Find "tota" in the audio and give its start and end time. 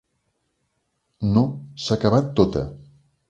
2.43-2.65